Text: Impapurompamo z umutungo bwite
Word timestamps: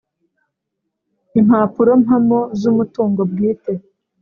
Impapurompamo 1.39 2.39
z 2.59 2.61
umutungo 2.71 3.21
bwite 3.31 3.73